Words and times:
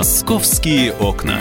Московские 0.00 0.94
окна. 0.94 1.38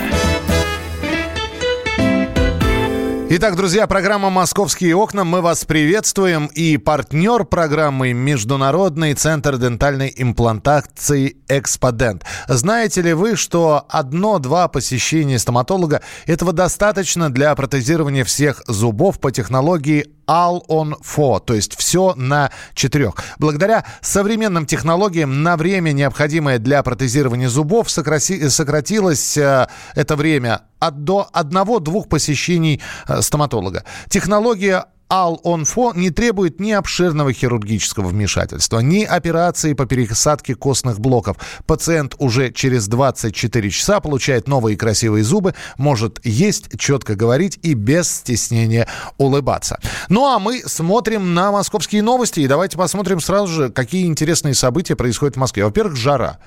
Итак, 3.29 3.56
друзья, 3.56 3.88
программа 3.88 4.29
«Московские 4.29 4.97
окна». 4.97 5.24
Мы 5.24 5.40
вас 5.40 5.63
приветствуем. 5.63 6.47
И 6.47 6.75
партнер 6.75 7.45
программы– 7.45 8.11
Международный 8.14 9.14
центр 9.14 9.57
дентальной 9.57 10.11
имплантации 10.13 11.38
«Эксподент». 11.48 12.25
Знаете 12.49 13.02
ли 13.02 13.13
вы, 13.13 13.38
что 13.38 13.85
одно-два 13.88 14.67
посещения 14.67 15.39
стоматолога– 15.39 16.02
этого 16.26 16.52
достаточно 16.52 17.30
для 17.30 17.55
протезирования 17.55 18.26
всех 18.26 18.63
зубов 18.67 19.21
по 19.21 19.31
технологии 19.31 20.07
all 20.30 20.64
on 20.68 20.93
four, 21.02 21.41
то 21.43 21.55
есть 21.55 21.75
все 21.75 22.14
на 22.16 22.52
четырех. 22.75 23.16
Благодаря 23.39 23.84
современным 24.02 24.68
технологиям 24.68 25.41
на 25.41 25.58
время, 25.58 25.91
необходимое 25.91 26.59
для 26.59 26.84
протезирования 26.84 27.49
зубов, 27.49 27.90
сократилось 27.90 29.38
э, 29.38 29.67
это 29.95 30.16
время 30.16 30.62
от 30.77 31.03
до 31.03 31.27
одного-двух 31.34 32.08
посещений 32.08 32.80
э, 33.08 33.22
стоматолога. 33.22 33.84
Технология 34.09 34.86
Ал-Онфо 35.12 35.94
не 35.95 36.12
требует 36.12 36.59
ни 36.59 36.72
обширного 36.72 37.34
хирургического 37.34 38.09
вмешательства, 38.09 38.80
ни 38.80 39.04
операции 39.04 39.73
по 39.73 39.88
пересадке 39.88 40.54
костных 40.54 41.00
блоков. 41.00 41.38
Пациент 41.66 42.13
уже 42.20 42.52
через 42.52 42.88
24 42.88 43.70
часа 43.72 44.02
получает 44.02 44.48
новые 44.48 44.77
красивые 44.77 45.23
зубы, 45.23 45.55
может 45.77 46.23
есть, 46.23 46.77
четко 46.77 47.16
говорить 47.16 47.58
и 47.64 47.73
без 47.73 48.08
стеснения 48.08 48.88
улыбаться. 49.17 49.80
Ну 50.09 50.27
а 50.27 50.38
мы 50.38 50.62
смотрим 50.64 51.34
на 51.34 51.52
московские 51.52 52.03
новости 52.03 52.41
и 52.41 52.48
давайте 52.48 52.78
посмотрим 52.78 53.20
сразу 53.20 53.48
же, 53.48 53.70
какие 53.70 54.05
интересные 54.05 54.53
события 54.53 54.95
происходят 54.95 55.38
в 55.38 55.39
Москве. 55.39 55.66
Во-первых, 55.66 55.95
жара. 55.95 56.38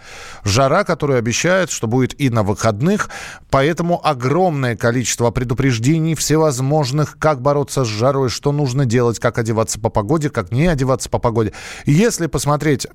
Жара, 0.45 0.84
которая 0.84 1.19
обещает, 1.19 1.73
что 1.73 1.89
будет 1.89 2.20
и 2.20 2.31
на 2.31 2.45
выходных, 2.45 3.11
поэтому 3.51 4.01
огромное 4.06 4.77
количество 4.77 5.33
предупреждений 5.33 6.14
всевозможных, 6.14 7.19
как 7.19 7.42
бороться 7.42 7.84
с 7.84 7.89
жарой, 7.89 8.29
что 8.29 8.52
нужно 8.53 8.86
делать, 8.86 9.19
как 9.19 9.39
одеваться 9.39 9.81
по 9.81 9.89
погоде, 9.89 10.31
как 10.31 10.53
не 10.53 10.67
одеваться 10.67 11.11
по 11.11 11.19
погоде. 11.19 11.53
Если 11.84 12.27
посмотреть 12.27 12.86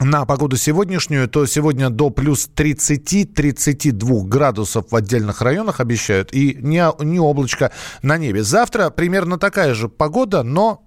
на 0.00 0.24
погоду 0.24 0.56
сегодняшнюю, 0.56 1.28
то 1.28 1.44
сегодня 1.46 1.90
до 1.90 2.10
плюс 2.10 2.48
30-32 2.54 4.22
градусов 4.24 4.86
в 4.90 4.96
отдельных 4.96 5.42
районах 5.42 5.80
обещают, 5.80 6.32
и 6.32 6.56
не, 6.60 6.82
не 7.04 7.20
облачко 7.20 7.70
на 8.02 8.16
небе. 8.16 8.42
Завтра 8.42 8.90
примерно 8.90 9.38
такая 9.38 9.74
же 9.74 9.88
погода, 9.88 10.42
но 10.42 10.86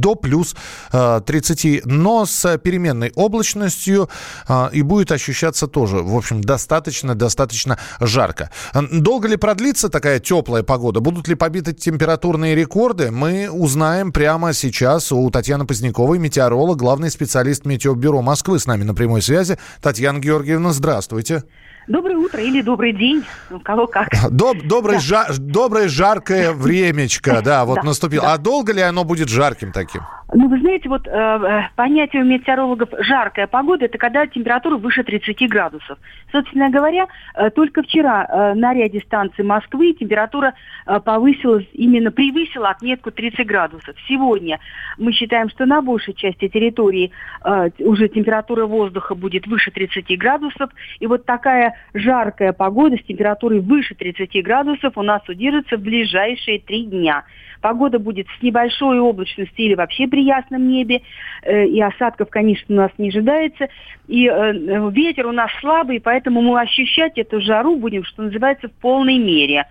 до 0.00 0.14
плюс 0.14 0.54
30, 0.90 1.64
э, 1.64 1.80
но 1.84 2.26
с 2.26 2.58
переменной 2.58 3.12
облачностью 3.14 4.08
э, 4.48 4.68
и 4.72 4.82
будет 4.82 5.12
ощущаться 5.12 5.66
тоже, 5.66 5.96
в 5.96 6.16
общем, 6.16 6.40
достаточно-достаточно 6.40 7.78
жарко. 8.00 8.50
Долго 8.74 9.28
ли 9.28 9.36
продлится 9.36 9.88
такая 9.88 10.18
теплая 10.18 10.62
погода? 10.62 11.00
Будут 11.00 11.28
ли 11.28 11.34
побиты 11.34 11.72
температурные 11.72 12.54
рекорды? 12.54 13.10
Мы 13.10 13.50
узнаем 13.50 14.12
прямо 14.12 14.52
сейчас 14.52 15.12
у 15.12 15.30
Татьяны 15.30 15.66
Поздняковой, 15.66 16.18
метеоролог, 16.18 16.78
главный 16.78 17.10
специалист 17.10 17.64
Метеобюро 17.64 18.22
Москвы 18.22 18.58
с 18.58 18.66
нами 18.66 18.84
на 18.84 18.94
прямой 18.94 19.22
связи. 19.22 19.58
Татьяна 19.80 20.18
Георгиевна, 20.18 20.72
здравствуйте. 20.72 21.44
Доброе 21.88 22.16
утро 22.16 22.40
или 22.40 22.62
добрый 22.62 22.92
день, 22.92 23.24
у 23.50 23.58
кого 23.58 23.88
как. 23.88 24.08
Доб, 24.30 24.56
добрый, 24.64 24.96
да. 24.96 25.00
жа, 25.00 25.26
доброе 25.36 25.88
жаркое 25.88 26.52
времечко, 26.52 27.42
да, 27.44 27.64
вот 27.64 27.76
да, 27.76 27.82
наступило. 27.82 28.22
Да. 28.22 28.34
А 28.34 28.38
долго 28.38 28.72
ли 28.72 28.80
оно 28.80 29.02
будет 29.04 29.28
жарким 29.28 29.72
таким? 29.72 30.02
Ну, 30.34 30.48
вы 30.48 30.58
знаете, 30.60 30.88
вот 30.88 31.06
э, 31.06 31.10
э, 31.10 31.62
понятие 31.76 32.22
у 32.22 32.24
метеорологов 32.24 32.88
«жаркая 33.00 33.46
погода»– 33.46 33.84
это 33.86 33.98
когда 33.98 34.26
температура 34.26 34.78
выше 34.78 35.02
30 35.02 35.46
градусов. 35.48 35.98
Собственно 36.30 36.70
говоря, 36.70 37.06
э, 37.34 37.50
только 37.50 37.82
вчера 37.82 38.24
э, 38.24 38.54
на 38.54 38.72
ряде 38.72 39.00
станций 39.00 39.44
Москвы 39.44 39.92
температура 39.92 40.54
э, 40.86 41.00
повысилась, 41.00 41.66
именно 41.74 42.10
превысила 42.10 42.70
отметку 42.70 43.10
30 43.10 43.46
градусов. 43.46 43.94
Сегодня 44.08 44.58
мы 44.96 45.12
считаем, 45.12 45.50
что 45.50 45.66
на 45.66 45.82
большей 45.82 46.14
части 46.14 46.48
территории 46.48 47.10
э, 47.44 47.68
уже 47.80 48.08
температура 48.08 48.64
воздуха 48.64 49.14
будет 49.14 49.46
выше 49.46 49.70
30 49.70 50.18
градусов. 50.18 50.70
И 51.00 51.06
вот 51.06 51.26
такая 51.26 51.71
жаркая 51.94 52.52
погода 52.52 52.96
с 52.96 53.02
температурой 53.02 53.60
выше 53.60 53.94
30 53.94 54.42
градусов 54.42 54.96
у 54.96 55.02
нас 55.02 55.22
удержится 55.28 55.76
в 55.76 55.80
ближайшие 55.80 56.60
три 56.60 56.84
дня. 56.84 57.24
Погода 57.60 57.98
будет 57.98 58.26
с 58.38 58.42
небольшой 58.42 58.98
облачностью 58.98 59.64
или 59.64 59.74
вообще 59.74 60.08
при 60.08 60.24
ясном 60.24 60.68
небе. 60.68 61.02
Э, 61.42 61.64
и 61.64 61.80
осадков, 61.80 62.28
конечно, 62.28 62.74
у 62.74 62.78
нас 62.78 62.90
не 62.98 63.08
ожидается. 63.08 63.68
И 64.08 64.26
э, 64.26 64.90
ветер 64.90 65.26
у 65.26 65.32
нас 65.32 65.50
слабый, 65.60 66.00
поэтому 66.00 66.42
мы 66.42 66.60
ощущать 66.60 67.16
эту 67.18 67.40
жару 67.40 67.76
будем, 67.76 68.04
что 68.04 68.22
называется, 68.22 68.68
в 68.68 68.72
полной 68.72 69.18
мере. 69.18 69.66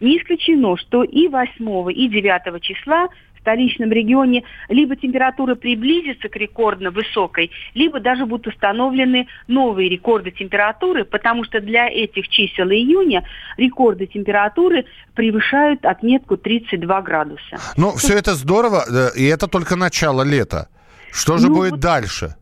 Не 0.00 0.18
исключено, 0.18 0.76
что 0.76 1.02
и 1.02 1.28
8, 1.28 1.90
и 1.92 2.08
9 2.08 2.62
числа 2.62 3.08
столичном 3.42 3.92
регионе 3.92 4.44
либо 4.68 4.96
температура 4.96 5.54
приблизится 5.54 6.28
к 6.28 6.36
рекордно 6.36 6.90
высокой, 6.90 7.50
либо 7.74 8.00
даже 8.00 8.24
будут 8.24 8.46
установлены 8.46 9.26
новые 9.48 9.88
рекорды 9.88 10.30
температуры, 10.30 11.04
потому 11.04 11.44
что 11.44 11.60
для 11.60 11.88
этих 11.88 12.28
чисел 12.28 12.70
июня 12.70 13.24
рекорды 13.56 14.06
температуры 14.06 14.86
превышают 15.14 15.84
отметку 15.84 16.36
32 16.36 17.02
градуса. 17.02 17.58
Ну, 17.76 17.92
все 17.92 18.16
это 18.16 18.34
здорово, 18.34 18.84
и 19.16 19.24
это 19.24 19.46
только 19.48 19.76
начало 19.76 20.22
лета. 20.22 20.68
Что 21.12 21.36
же 21.36 21.48
ну, 21.48 21.56
будет 21.56 21.72
вот... 21.72 21.80
дальше? 21.80 22.36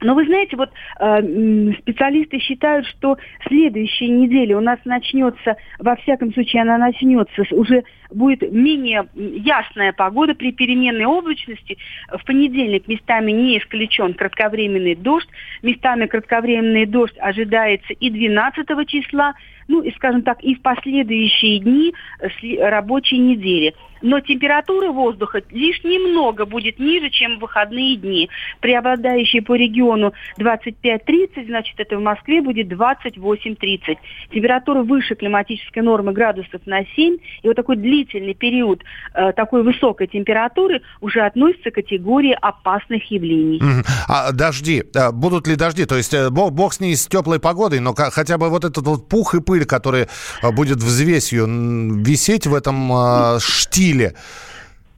Но 0.00 0.14
вы 0.14 0.24
знаете, 0.26 0.56
вот 0.56 0.70
э, 1.00 1.22
специалисты 1.80 2.38
считают, 2.38 2.86
что 2.86 3.16
следующая 3.46 4.08
неделя 4.08 4.58
у 4.58 4.60
нас 4.60 4.78
начнется, 4.84 5.56
во 5.78 5.96
всяком 5.96 6.32
случае 6.32 6.62
она 6.62 6.78
начнется, 6.78 7.42
уже 7.52 7.84
будет 8.10 8.42
менее 8.52 9.08
ясная 9.14 9.92
погода 9.92 10.34
при 10.34 10.52
переменной 10.52 11.04
облачности. 11.04 11.78
В 12.08 12.24
понедельник 12.24 12.88
местами 12.88 13.32
не 13.32 13.58
исключен 13.58 14.14
кратковременный 14.14 14.94
дождь, 14.94 15.28
местами 15.62 16.06
кратковременный 16.06 16.86
дождь 16.86 17.16
ожидается 17.18 17.92
и 17.92 18.10
12 18.10 18.88
числа, 18.88 19.34
ну 19.68 19.82
и, 19.82 19.90
скажем 19.92 20.22
так, 20.22 20.42
и 20.42 20.54
в 20.54 20.62
последующие 20.62 21.58
дни 21.58 21.92
рабочей 22.60 23.18
недели. 23.18 23.74
Но 24.02 24.20
температура 24.20 24.92
воздуха 24.92 25.42
лишь 25.50 25.82
немного 25.82 26.44
будет 26.44 26.78
ниже, 26.78 27.10
чем 27.10 27.36
в 27.36 27.40
выходные 27.40 27.96
дни. 27.96 28.28
Преобладающие 28.60 29.42
по 29.42 29.54
региону 29.54 30.12
25-30, 30.38 31.46
значит, 31.46 31.80
это 31.80 31.96
в 31.96 32.02
Москве 32.02 32.42
будет 32.42 32.68
28-30. 32.68 33.96
Температура 34.32 34.82
выше 34.82 35.14
климатической 35.14 35.82
нормы 35.82 36.12
градусов 36.12 36.60
на 36.66 36.84
7. 36.84 37.16
И 37.42 37.48
вот 37.48 37.56
такой 37.56 37.76
длительный 37.96 38.34
период 38.34 38.82
э, 39.14 39.32
такой 39.32 39.62
высокой 39.62 40.06
температуры 40.06 40.82
уже 41.00 41.20
относится 41.20 41.70
к 41.70 41.74
категории 41.74 42.36
опасных 42.40 43.10
явлений. 43.10 43.60
А 44.08 44.32
дожди, 44.32 44.84
а, 44.94 45.12
будут 45.12 45.46
ли 45.46 45.56
дожди? 45.56 45.84
То 45.86 45.96
есть 45.96 46.14
э, 46.14 46.30
бог, 46.30 46.52
бог 46.52 46.74
с 46.74 46.80
ней 46.80 46.94
с 46.94 47.06
теплой 47.06 47.40
погодой, 47.40 47.80
но 47.80 47.94
хотя 47.94 48.38
бы 48.38 48.48
вот 48.50 48.64
этот 48.64 48.86
вот 48.86 49.08
пух 49.08 49.34
и 49.34 49.40
пыль, 49.40 49.64
который 49.64 50.06
а, 50.42 50.52
будет 50.52 50.78
взвесью 50.78 51.46
висеть 52.02 52.46
в 52.46 52.54
этом 52.54 52.92
э, 52.92 53.38
штиле, 53.40 54.14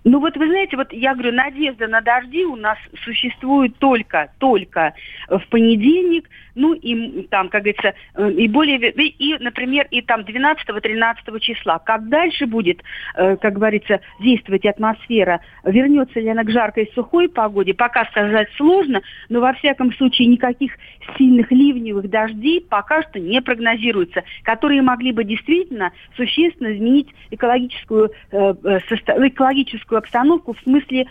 ну 0.04 0.20
вот 0.20 0.36
вы 0.36 0.46
знаете, 0.46 0.76
вот 0.76 0.90
я 0.92 1.12
говорю, 1.12 1.32
надежда 1.32 1.86
на 1.86 2.00
дожди 2.00 2.44
у 2.44 2.56
нас 2.56 2.78
существует 3.04 3.76
только, 3.78 4.30
только 4.38 4.94
в 5.28 5.42
понедельник, 5.50 6.24
ну 6.58 6.74
и 6.74 7.22
там, 7.28 7.48
как 7.48 7.62
говорится, 7.62 7.94
э, 8.14 8.30
и 8.32 8.48
более, 8.48 8.78
и, 8.90 9.38
например, 9.38 9.86
и 9.90 10.02
там 10.02 10.22
12-13 10.22 11.38
числа. 11.40 11.78
Как 11.78 12.08
дальше 12.08 12.46
будет, 12.46 12.82
э, 13.14 13.36
как 13.36 13.54
говорится, 13.54 14.00
действовать 14.20 14.66
атмосфера, 14.66 15.40
вернется 15.64 16.18
ли 16.20 16.28
она 16.28 16.42
к 16.42 16.50
жаркой 16.50 16.90
сухой 16.94 17.28
погоде, 17.28 17.74
пока 17.74 18.04
сказать 18.06 18.48
сложно, 18.56 19.02
но 19.28 19.40
во 19.40 19.52
всяком 19.54 19.92
случае 19.94 20.28
никаких 20.28 20.72
сильных 21.16 21.50
ливневых 21.52 22.10
дождей 22.10 22.60
пока 22.68 23.02
что 23.02 23.20
не 23.20 23.40
прогнозируется, 23.40 24.24
которые 24.42 24.82
могли 24.82 25.12
бы 25.12 25.24
действительно 25.24 25.92
существенно 26.16 26.74
изменить 26.74 27.08
экологическую, 27.30 28.10
э, 28.32 28.36
экологическую 28.36 29.98
обстановку 29.98 30.54
в 30.54 30.60
смысле 30.60 31.06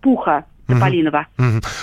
пуха 0.00 0.44
Тополинова. 0.66 1.26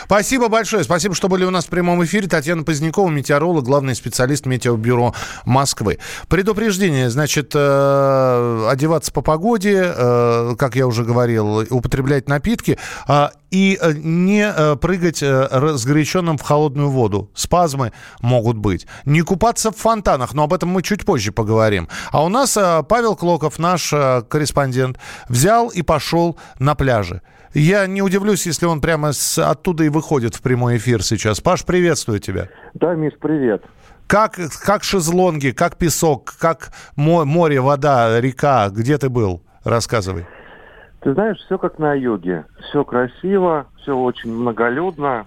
Спасибо 0.05 0.47
большое. 0.47 0.83
Спасибо, 0.83 1.15
что 1.15 1.27
были 1.27 1.45
у 1.45 1.51
нас 1.51 1.65
в 1.65 1.69
прямом 1.69 2.03
эфире. 2.03 2.27
Татьяна 2.27 2.63
Позднякова, 2.63 3.09
метеоролог, 3.09 3.63
главный 3.63 3.95
специалист 3.95 4.45
Метеобюро 4.45 5.13
Москвы. 5.45 5.99
Предупреждение, 6.27 7.09
значит, 7.09 7.51
э, 7.53 8.67
одеваться 8.69 9.11
по 9.11 9.21
погоде, 9.21 9.93
э, 9.95 10.55
как 10.57 10.75
я 10.75 10.87
уже 10.87 11.03
говорил, 11.03 11.65
употреблять 11.69 12.27
напитки 12.27 12.77
э, 13.07 13.29
и 13.51 13.79
не 13.95 14.43
э, 14.43 14.75
прыгать 14.77 15.21
э, 15.21 15.47
разгоряченным 15.51 16.37
в 16.37 16.41
холодную 16.41 16.89
воду. 16.89 17.29
Спазмы 17.35 17.91
могут 18.21 18.57
быть. 18.57 18.87
Не 19.05 19.21
купаться 19.21 19.71
в 19.71 19.77
фонтанах, 19.77 20.33
но 20.33 20.43
об 20.43 20.53
этом 20.53 20.69
мы 20.69 20.81
чуть 20.81 21.05
позже 21.05 21.31
поговорим. 21.31 21.87
А 22.11 22.23
у 22.23 22.29
нас 22.29 22.57
э, 22.57 22.83
Павел 22.87 23.15
Клоков, 23.15 23.59
наш 23.59 23.89
корреспондент, 23.89 24.97
взял 25.27 25.67
и 25.69 25.81
пошел 25.81 26.37
на 26.59 26.75
пляже. 26.75 27.21
Я 27.53 27.85
не 27.85 28.01
удивлюсь, 28.01 28.45
если 28.45 28.65
он 28.65 28.79
прямо 28.79 29.11
с, 29.11 29.37
оттуда 29.37 29.83
и 29.83 29.89
выходит 29.89 30.35
в 30.35 30.41
прямой 30.41 30.77
эфир 30.77 31.03
сейчас. 31.03 31.41
Паш, 31.41 31.65
приветствую 31.65 32.19
тебя. 32.19 32.47
Да, 32.73 32.95
Миш, 32.95 33.13
привет. 33.19 33.63
Как, 34.07 34.37
как 34.65 34.83
шезлонги, 34.83 35.51
как 35.51 35.77
песок, 35.77 36.33
как 36.39 36.71
море, 36.95 37.61
вода, 37.61 38.19
река? 38.19 38.69
Где 38.69 38.97
ты 38.97 39.09
был? 39.09 39.41
Рассказывай. 39.63 40.25
Ты 41.01 41.13
знаешь, 41.13 41.37
все 41.45 41.57
как 41.57 41.79
на 41.79 41.93
юге. 41.93 42.45
Все 42.69 42.83
красиво, 42.83 43.67
все 43.81 43.97
очень 43.97 44.31
многолюдно, 44.31 45.25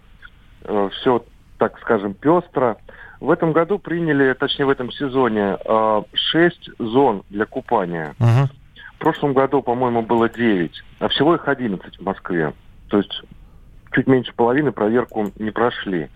э, 0.65 0.89
все, 0.93 1.25
так 1.59 1.79
скажем, 1.81 2.15
пестро. 2.15 2.77
В 3.21 3.31
этом 3.31 3.53
году 3.53 3.79
приняли, 3.79 4.35
точнее 4.35 4.67
в 4.67 4.71
этом 4.71 4.93
сезоне, 4.93 5.57
э, 5.65 6.03
шесть 6.13 6.71
зон 6.79 7.23
для 7.29 7.47
купания. 7.47 8.15
Угу. 8.21 8.49
В 8.97 8.99
прошлом 8.99 9.35
году, 9.35 9.63
по-моему, 9.63 10.03
было 10.03 10.29
девять, 10.29 10.83
а 10.99 11.09
всего 11.09 11.35
их 11.35 11.47
одиннадцать 11.49 11.99
в 11.99 12.03
Москве. 12.03 12.53
То 12.89 12.99
есть 12.99 13.23
чуть 13.93 14.07
меньше 14.07 14.33
половины 14.35 14.73
проверку 14.73 15.31
не 15.39 15.51
прошли. 15.51 16.09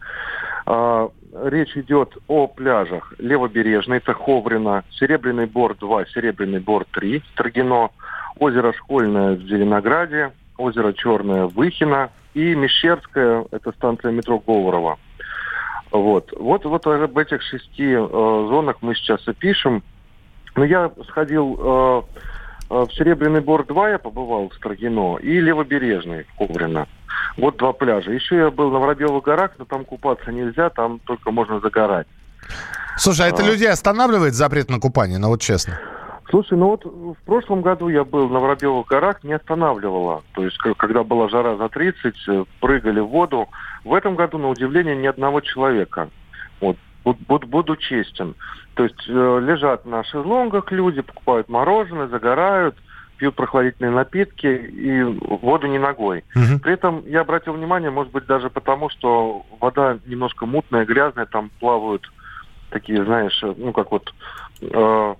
А, 0.66 1.10
речь 1.44 1.76
идет 1.76 2.16
о 2.26 2.46
пляжах 2.46 3.14
Левобережный, 3.18 3.98
это 3.98 4.14
Ховрина, 4.14 4.84
Серебряный 4.90 5.46
Бор 5.46 5.74
2, 5.76 6.06
Серебряный 6.06 6.60
Бор 6.60 6.84
3, 6.92 7.22
Строгино, 7.32 7.90
озеро 8.38 8.72
Школьное 8.72 9.34
в 9.34 9.42
Зеленограде, 9.42 10.32
озеро 10.56 10.92
Черное 10.92 11.46
Выхино 11.46 12.10
и 12.34 12.54
Мещерская, 12.54 13.46
это 13.50 13.72
станция 13.72 14.12
метро 14.12 14.38
Говорова. 14.38 14.98
Вот. 15.90 16.32
Вот, 16.38 16.64
вот 16.64 16.86
об 16.86 17.18
этих 17.18 17.42
шести 17.42 17.92
э, 17.92 17.98
зонах 17.98 18.76
мы 18.82 18.94
сейчас 18.94 19.26
и 19.26 19.32
пишем. 19.32 19.82
Но 20.54 20.64
я 20.64 20.90
сходил 21.08 21.56
э 21.58 22.02
в 22.68 22.88
Серебряный 22.92 23.40
Бор 23.40 23.64
2, 23.64 23.90
я 23.90 23.98
побывал 23.98 24.48
в 24.48 24.54
Строгино, 24.54 25.16
и 25.16 25.40
Левобережный 25.40 26.24
в 26.24 26.38
Коврино. 26.38 26.86
Вот 27.36 27.56
два 27.56 27.72
пляжа. 27.72 28.10
Еще 28.12 28.36
я 28.36 28.50
был 28.50 28.70
на 28.70 28.78
Воробьевых 28.78 29.24
горах, 29.24 29.52
но 29.58 29.64
там 29.64 29.84
купаться 29.84 30.30
нельзя, 30.32 30.70
там 30.70 30.98
только 31.00 31.30
можно 31.30 31.60
загорать. 31.60 32.06
Слушай, 32.96 33.26
а 33.26 33.28
это 33.28 33.42
а... 33.42 33.46
людей 33.46 33.68
останавливает 33.68 34.34
запрет 34.34 34.70
на 34.70 34.80
купание, 34.80 35.18
ну 35.18 35.28
вот 35.28 35.40
честно? 35.40 35.78
Слушай, 36.30 36.58
ну 36.58 36.68
вот 36.68 36.84
в 36.84 37.24
прошлом 37.24 37.62
году 37.62 37.88
я 37.88 38.04
был 38.04 38.28
на 38.28 38.38
Воробьевых 38.38 38.86
горах, 38.86 39.24
не 39.24 39.32
останавливала. 39.32 40.22
То 40.34 40.44
есть, 40.44 40.58
когда 40.76 41.02
была 41.02 41.28
жара 41.28 41.56
за 41.56 41.68
30, 41.70 42.14
э, 42.28 42.44
прыгали 42.60 43.00
в 43.00 43.06
воду. 43.06 43.48
В 43.84 43.94
этом 43.94 44.14
году, 44.14 44.36
на 44.36 44.48
удивление, 44.48 44.94
ни 44.94 45.06
одного 45.06 45.40
человека. 45.40 46.10
Вот, 46.60 46.76
буду, 47.04 47.46
буду 47.46 47.76
честен. 47.76 48.34
То 48.78 48.84
есть 48.84 49.08
э, 49.08 49.40
лежат 49.42 49.86
на 49.86 50.04
шезлонгах 50.04 50.70
люди, 50.70 51.02
покупают 51.02 51.48
мороженое, 51.48 52.06
загорают, 52.06 52.76
пьют 53.16 53.34
прохладительные 53.34 53.90
напитки 53.90 54.46
и 54.46 55.02
воду 55.02 55.66
не 55.66 55.80
ногой. 55.80 56.22
Угу. 56.36 56.60
При 56.60 56.74
этом 56.74 57.02
я 57.04 57.22
обратил 57.22 57.54
внимание, 57.54 57.90
может 57.90 58.12
быть, 58.12 58.26
даже 58.26 58.50
потому, 58.50 58.88
что 58.88 59.44
вода 59.58 59.98
немножко 60.06 60.46
мутная, 60.46 60.84
грязная, 60.84 61.26
там 61.26 61.50
плавают 61.58 62.08
такие, 62.70 63.04
знаешь, 63.04 63.42
ну 63.42 63.72
как 63.72 63.90
вот 63.90 64.14
э, 64.60 65.14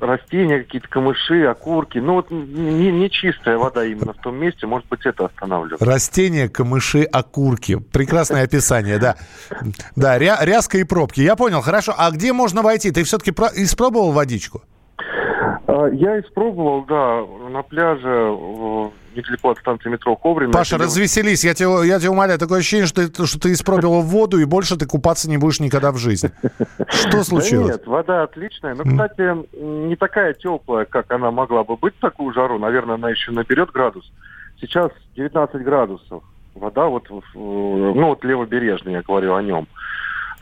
растения, 0.00 0.60
какие-то 0.60 0.88
камыши, 0.88 1.44
окурки. 1.44 1.98
Ну 1.98 2.14
вот 2.14 2.30
не, 2.30 2.90
не 2.90 3.10
чистая 3.10 3.58
вода 3.58 3.84
именно 3.84 4.12
в 4.12 4.18
том 4.18 4.36
месте, 4.36 4.66
может 4.66 4.88
быть, 4.88 5.04
это 5.04 5.26
останавливает. 5.26 5.82
Растения, 5.82 6.48
камыши, 6.48 7.04
окурки. 7.04 7.76
Прекрасное 7.76 8.44
описание, 8.44 8.98
да. 8.98 9.16
Да, 9.96 10.18
ря, 10.18 10.38
ряска 10.40 10.78
и 10.78 10.84
пробки. 10.84 11.20
Я 11.20 11.36
понял, 11.36 11.60
хорошо. 11.60 11.94
А 11.96 12.10
где 12.10 12.32
можно 12.32 12.62
войти? 12.62 12.90
Ты 12.90 13.04
все-таки 13.04 13.30
испробовал 13.56 14.12
водичку? 14.12 14.62
А, 15.74 15.88
я 15.88 16.20
испробовал, 16.20 16.84
да, 16.84 17.24
на 17.50 17.62
пляже 17.62 18.06
недалеко 19.16 19.50
от 19.50 19.58
станции 19.58 19.88
метро 19.88 20.14
Коврина. 20.14 20.52
Паша, 20.52 20.76
это... 20.76 20.84
развеселись, 20.84 21.44
я 21.44 21.54
тебя, 21.54 21.84
я 21.84 21.98
тебя 21.98 22.12
умоляю, 22.12 22.38
такое 22.38 22.60
ощущение, 22.60 22.86
что, 22.86 23.08
ты, 23.08 23.26
что 23.26 23.40
ты 23.40 23.52
испробовал 23.52 24.02
воду, 24.02 24.38
и 24.38 24.44
больше 24.44 24.76
ты 24.76 24.86
купаться 24.86 25.28
не 25.28 25.36
будешь 25.36 25.58
никогда 25.58 25.90
в 25.90 25.96
жизни. 25.96 26.30
Что 26.88 27.24
случилось? 27.24 27.72
нет, 27.72 27.86
вода 27.86 28.22
отличная, 28.22 28.74
но, 28.74 28.84
кстати, 28.84 29.56
не 29.56 29.96
такая 29.96 30.34
теплая, 30.34 30.84
как 30.84 31.10
она 31.10 31.32
могла 31.32 31.64
бы 31.64 31.76
быть 31.76 31.96
в 31.96 32.00
такую 32.00 32.32
жару. 32.32 32.58
Наверное, 32.58 32.94
она 32.94 33.10
еще 33.10 33.32
наберет 33.32 33.70
градус. 33.72 34.10
Сейчас 34.60 34.92
19 35.16 35.60
градусов. 35.62 36.22
Вода 36.54 36.86
вот, 36.86 37.08
ну 37.34 38.06
вот 38.06 38.24
левобережный, 38.24 38.92
я 38.92 39.02
говорю 39.02 39.34
о 39.34 39.42
нем. 39.42 39.66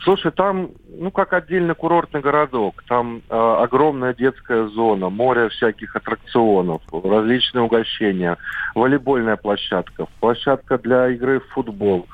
Слушай, 0.03 0.33
там, 0.33 0.71
ну, 0.89 1.11
как 1.11 1.31
отдельный 1.31 1.75
курортный 1.75 2.19
городок. 2.19 2.83
Там 2.89 3.21
э, 3.29 3.35
огромная 3.35 4.13
детская 4.13 4.67
зона, 4.67 5.09
море 5.09 5.47
всяких 5.47 5.95
аттракционов, 5.95 6.81
различные 6.91 7.61
угощения, 7.61 8.37
волейбольная 8.75 9.37
площадка, 9.37 10.07
площадка 10.19 10.77
для 10.77 11.07
игры 11.09 11.39
в 11.39 11.47
футбол, 11.53 12.07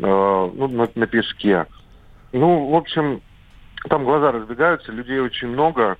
э, 0.00 0.02
ну, 0.02 0.68
на, 0.68 0.88
на 0.94 1.06
песке. 1.06 1.66
Ну, 2.32 2.68
в 2.68 2.74
общем, 2.74 3.22
там 3.88 4.04
глаза 4.04 4.32
разбегаются, 4.32 4.92
людей 4.92 5.18
очень 5.18 5.48
много. 5.48 5.96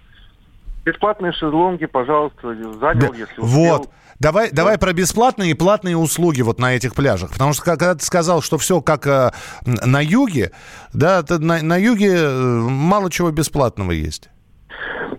Бесплатные 0.84 1.32
шезлонги, 1.32 1.86
пожалуйста, 1.86 2.54
занял, 2.54 2.78
да, 2.78 2.92
если 2.92 3.40
успел. 3.40 3.44
Вот. 3.44 3.90
Давай, 4.18 4.50
да. 4.50 4.56
давай 4.56 4.78
про 4.78 4.92
бесплатные 4.92 5.52
и 5.52 5.54
платные 5.54 5.96
услуги 5.96 6.42
вот 6.42 6.58
на 6.58 6.74
этих 6.74 6.94
пляжах. 6.94 7.30
Потому 7.32 7.54
что 7.54 7.64
когда 7.64 7.94
ты 7.94 8.04
сказал, 8.04 8.42
что 8.42 8.58
все 8.58 8.82
как 8.82 9.06
э, 9.06 9.30
на 9.64 10.00
юге, 10.02 10.52
да, 10.92 11.22
на, 11.28 11.62
на 11.62 11.76
юге 11.76 12.16
э, 12.16 12.60
мало 12.68 13.10
чего 13.10 13.30
бесплатного 13.30 13.92
есть. 13.92 14.28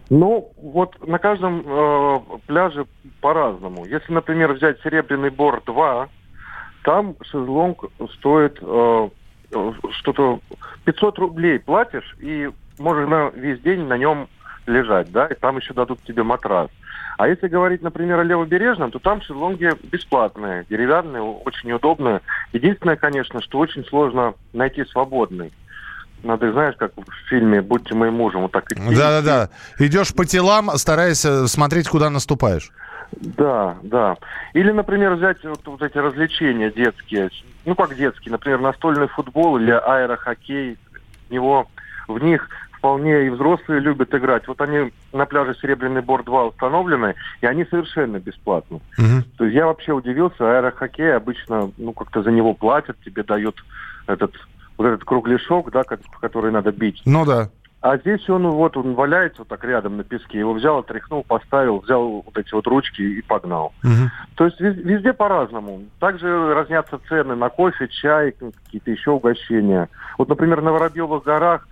Ну, 0.09 0.51
вот 0.57 0.95
на 1.07 1.17
каждом 1.19 1.63
э, 1.65 2.19
пляже 2.45 2.85
по-разному. 3.21 3.85
Если, 3.85 4.11
например, 4.11 4.53
взять 4.53 4.79
Серебряный 4.81 5.29
Бор 5.29 5.63
2, 5.65 6.09
там 6.83 7.15
шезлонг 7.23 7.85
стоит 8.17 8.59
э, 8.61 9.09
что-то 9.91 10.39
500 10.85 11.19
рублей 11.19 11.59
платишь, 11.59 12.15
и 12.19 12.49
можно 12.77 13.31
весь 13.35 13.61
день 13.61 13.85
на 13.85 13.97
нем 13.97 14.27
лежать, 14.65 15.11
да, 15.11 15.27
и 15.27 15.33
там 15.33 15.57
еще 15.57 15.73
дадут 15.73 15.99
тебе 16.03 16.23
матрас. 16.23 16.69
А 17.17 17.27
если 17.27 17.47
говорить, 17.47 17.81
например, 17.81 18.19
о 18.19 18.23
левобережном, 18.23 18.89
то 18.91 18.99
там 18.99 19.21
шезлонги 19.21 19.69
бесплатные, 19.91 20.65
деревянные, 20.69 21.21
очень 21.21 21.71
удобные. 21.71 22.21
Единственное, 22.53 22.95
конечно, 22.95 23.41
что 23.41 23.59
очень 23.59 23.85
сложно 23.85 24.33
найти 24.53 24.83
свободный. 24.85 25.51
Надо, 26.23 26.51
знаешь, 26.51 26.75
как 26.77 26.91
в 26.95 27.29
фильме 27.29 27.61
«Будьте 27.61 27.95
моим 27.95 28.15
мужем», 28.15 28.41
вот 28.41 28.51
так 28.51 28.71
идти. 28.71 28.95
Да-да-да. 28.95 29.49
Идешь 29.79 30.13
по 30.13 30.25
телам, 30.25 30.69
стараясь 30.77 31.25
э, 31.25 31.47
смотреть, 31.47 31.89
куда 31.89 32.09
наступаешь. 32.09 32.71
Да, 33.11 33.77
да. 33.83 34.17
Или, 34.53 34.71
например, 34.71 35.15
взять 35.15 35.43
вот, 35.43 35.61
вот 35.65 35.81
эти 35.81 35.97
развлечения 35.97 36.71
детские. 36.71 37.29
Ну, 37.65 37.75
как 37.75 37.95
детские, 37.95 38.31
например, 38.31 38.61
настольный 38.61 39.07
футбол 39.07 39.57
или 39.57 39.71
аэрохоккей. 39.71 40.77
В 41.27 41.31
него, 41.31 41.67
в 42.07 42.19
них 42.19 42.47
вполне 42.81 43.27
и 43.27 43.29
взрослые 43.29 43.79
любят 43.79 44.13
играть. 44.15 44.47
Вот 44.47 44.59
они 44.59 44.91
на 45.13 45.25
пляже 45.27 45.55
Серебряный 45.61 46.01
Бор 46.01 46.23
2 46.23 46.45
установлены, 46.45 47.13
и 47.39 47.45
они 47.45 47.63
совершенно 47.65 48.17
бесплатны. 48.17 48.77
Угу. 48.97 49.23
То 49.37 49.45
есть 49.45 49.55
я 49.55 49.67
вообще 49.67 49.93
удивился, 49.93 50.57
аэрохоккей 50.57 51.15
обычно, 51.15 51.71
ну, 51.77 51.93
как-то 51.93 52.23
за 52.23 52.31
него 52.31 52.55
платят, 52.55 52.97
тебе 53.05 53.21
дают 53.21 53.63
этот 54.07 54.33
вот 54.77 54.87
этот 54.87 55.03
кругляшок, 55.03 55.69
да, 55.71 55.83
который 55.83 56.51
надо 56.51 56.71
бить. 56.71 57.03
Ну 57.05 57.23
да. 57.23 57.49
А 57.81 57.97
здесь 57.97 58.27
он 58.29 58.49
вот 58.49 58.75
он 58.77 58.95
валяется 58.95 59.39
вот 59.39 59.47
так 59.47 59.63
рядом 59.63 59.97
на 59.97 60.03
песке. 60.03 60.39
Его 60.39 60.53
взял, 60.53 60.79
отряхнул, 60.79 61.23
поставил, 61.23 61.79
взял 61.79 62.23
вот 62.25 62.35
эти 62.35 62.51
вот 62.53 62.65
ручки 62.65 63.01
и 63.01 63.21
погнал. 63.21 63.73
Угу. 63.83 64.09
То 64.35 64.45
есть 64.45 64.59
везде 64.59 65.13
по-разному. 65.13 65.83
Также 65.99 66.53
разнятся 66.55 66.99
цены 67.07 67.35
на 67.35 67.49
кофе, 67.49 67.87
чай, 67.89 68.33
какие-то 68.65 68.89
еще 68.89 69.11
угощения. 69.11 69.87
Вот, 70.17 70.29
например, 70.29 70.61
на 70.61 70.71
Воробьевых 70.71 71.23
горах 71.23 71.67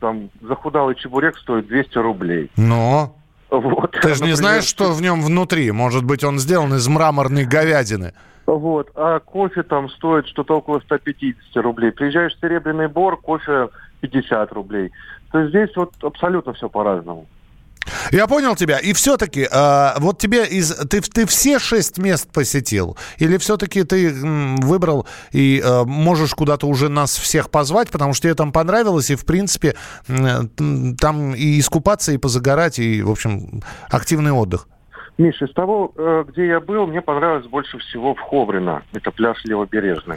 там 0.00 0.30
захудалый 0.40 0.94
чебурек 0.94 1.36
стоит 1.38 1.66
200 1.66 1.98
рублей. 1.98 2.50
Но? 2.56 3.16
Вот. 3.50 3.92
Ты 3.92 4.14
же 4.14 4.24
не 4.24 4.34
знаешь, 4.34 4.64
что 4.64 4.92
в 4.92 5.00
нем 5.00 5.22
внутри? 5.22 5.70
Может 5.70 6.04
быть, 6.04 6.24
он 6.24 6.38
сделан 6.38 6.74
из 6.74 6.86
мраморной 6.88 7.44
говядины. 7.44 8.12
Вот. 8.46 8.90
А 8.94 9.20
кофе 9.20 9.62
там 9.62 9.88
стоит 9.90 10.26
что-то 10.26 10.56
около 10.56 10.80
150 10.80 11.62
рублей. 11.62 11.92
Приезжаешь 11.92 12.34
в 12.34 12.40
Серебряный 12.40 12.88
Бор, 12.88 13.16
кофе 13.16 13.68
50 14.00 14.52
рублей. 14.52 14.90
То 15.30 15.38
есть 15.38 15.50
здесь 15.50 15.70
вот 15.76 15.92
абсолютно 16.02 16.52
все 16.52 16.68
по-разному. 16.68 17.26
Я 18.12 18.26
понял 18.26 18.56
тебя. 18.56 18.78
И 18.78 18.92
все-таки, 18.92 19.46
э, 19.50 19.88
вот 19.98 20.18
тебе 20.18 20.46
из... 20.46 20.74
Ты, 20.88 21.00
ты 21.00 21.26
все 21.26 21.58
шесть 21.58 21.98
мест 21.98 22.30
посетил? 22.32 22.96
Или 23.18 23.36
все-таки 23.36 23.82
ты 23.84 24.10
м, 24.10 24.56
выбрал 24.56 25.06
и 25.32 25.62
э, 25.64 25.84
можешь 25.84 26.34
куда-то 26.34 26.66
уже 26.66 26.88
нас 26.88 27.16
всех 27.16 27.50
позвать, 27.50 27.90
потому 27.90 28.14
что 28.14 28.22
тебе 28.24 28.34
там 28.34 28.52
понравилось, 28.52 29.10
и, 29.10 29.16
в 29.16 29.24
принципе, 29.24 29.74
э, 30.08 30.42
там 31.00 31.34
и 31.34 31.58
искупаться, 31.58 32.12
и 32.12 32.18
позагорать, 32.18 32.78
и, 32.78 33.02
в 33.02 33.10
общем, 33.10 33.62
активный 33.90 34.32
отдых? 34.32 34.68
Миша, 35.18 35.44
из 35.44 35.52
того, 35.52 35.92
э, 35.96 36.24
где 36.28 36.46
я 36.46 36.60
был, 36.60 36.86
мне 36.86 37.00
понравилось 37.00 37.46
больше 37.46 37.78
всего 37.78 38.14
в 38.14 38.20
Ховрино. 38.20 38.82
Это 38.92 39.10
пляж 39.10 39.44
Левобережный. 39.44 40.16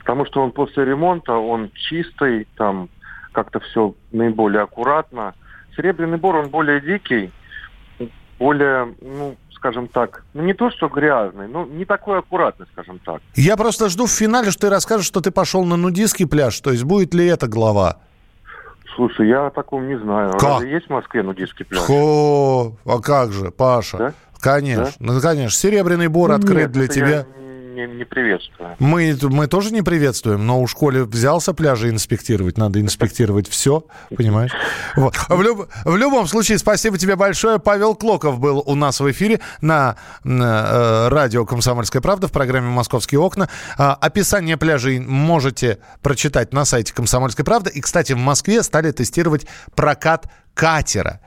Потому 0.00 0.26
что 0.26 0.42
он 0.42 0.50
после 0.50 0.84
ремонта, 0.84 1.34
он 1.34 1.70
чистый, 1.74 2.48
там 2.56 2.88
как-то 3.30 3.60
все 3.60 3.94
наиболее 4.10 4.62
аккуратно. 4.62 5.34
Серебряный 5.76 6.18
бор, 6.18 6.36
он 6.36 6.50
более 6.50 6.80
дикий, 6.80 7.32
более, 8.38 8.94
ну, 9.00 9.36
скажем 9.54 9.88
так, 9.88 10.24
ну 10.34 10.42
не 10.42 10.54
то, 10.54 10.70
что 10.70 10.88
грязный, 10.88 11.48
но 11.48 11.64
не 11.64 11.84
такой 11.84 12.18
аккуратный, 12.18 12.66
скажем 12.72 12.98
так. 12.98 13.22
Я 13.34 13.56
просто 13.56 13.88
жду 13.88 14.06
в 14.06 14.10
финале, 14.10 14.50
что 14.50 14.62
ты 14.62 14.70
расскажешь, 14.70 15.06
что 15.06 15.20
ты 15.20 15.30
пошел 15.30 15.64
на 15.64 15.76
нудистский 15.76 16.26
пляж, 16.26 16.60
то 16.60 16.70
есть 16.70 16.84
будет 16.84 17.14
ли 17.14 17.26
это 17.26 17.46
глава? 17.46 17.98
Слушай, 18.94 19.28
я 19.28 19.46
о 19.46 19.50
таком 19.50 19.88
не 19.88 19.98
знаю. 19.98 20.32
Как? 20.32 20.42
Разве 20.42 20.72
есть 20.72 20.86
в 20.86 20.90
Москве 20.90 21.22
нудистский 21.22 21.64
пляж? 21.64 21.82
О, 21.88 22.72
а 22.84 23.00
как 23.00 23.32
же, 23.32 23.50
Паша? 23.50 23.96
Да? 23.96 24.12
Конечно, 24.40 24.92
ну, 24.98 25.20
конечно. 25.20 25.56
Серебряный 25.56 26.08
бор 26.08 26.32
открыт 26.32 26.68
Нет, 26.68 26.72
для 26.72 26.88
тебя. 26.88 27.08
Я 27.08 27.41
не, 27.74 27.86
не 27.86 28.04
приветствую. 28.04 28.76
Мы, 28.78 29.16
мы 29.22 29.46
тоже 29.46 29.72
не 29.72 29.82
приветствуем, 29.82 30.46
но 30.46 30.60
у 30.60 30.66
школе 30.66 31.04
взялся 31.04 31.54
пляжи 31.54 31.88
инспектировать, 31.88 32.58
надо 32.58 32.80
инспектировать 32.80 33.48
все, 33.48 33.84
понимаешь? 34.16 34.52
Вот. 34.96 35.14
В, 35.28 35.42
люб- 35.42 35.68
в 35.84 35.96
любом 35.96 36.26
случае, 36.26 36.58
спасибо 36.58 36.98
тебе 36.98 37.16
большое. 37.16 37.58
Павел 37.58 37.94
Клоков 37.94 38.38
был 38.38 38.62
у 38.64 38.74
нас 38.74 39.00
в 39.00 39.10
эфире 39.10 39.40
на, 39.60 39.96
на, 40.24 40.66
э, 40.66 41.08
радио 41.08 41.44
«Комсомольская 41.44 42.02
правда» 42.02 42.28
в 42.28 42.32
программе 42.32 42.68
«Московские 42.68 43.20
окна». 43.20 43.48
А, 43.78 43.94
описание 43.94 44.56
пляжей 44.56 45.00
можете 45.00 45.78
прочитать 46.02 46.52
на 46.52 46.64
сайте 46.64 46.92
«Комсомольской 46.92 47.44
правды». 47.44 47.70
И, 47.70 47.80
кстати, 47.80 48.12
в 48.12 48.18
Москве 48.18 48.62
стали 48.62 48.90
тестировать 48.90 49.46
прокат 49.74 50.26
катера. 50.54 51.20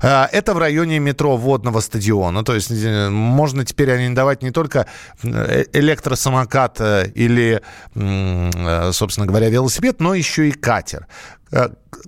А, 0.00 0.28
Это 0.32 0.54
в 0.54 0.58
районе 0.58 0.98
метро 0.98 1.36
водного 1.36 1.80
стадиона. 1.80 2.44
То 2.44 2.54
есть 2.54 2.70
э, 2.70 3.08
можно 3.10 3.64
теперь 3.64 3.90
арендовать 3.90 4.42
не 4.42 4.50
только 4.50 4.86
э, 5.22 5.64
электросамокат 5.72 6.80
э, 6.80 7.10
или, 7.14 7.60
м, 7.94 8.50
э, 8.50 8.92
собственно 8.92 9.26
говоря, 9.26 9.48
велосипед, 9.48 10.00
но 10.00 10.14
еще 10.14 10.48
и 10.48 10.52
катер. 10.52 11.06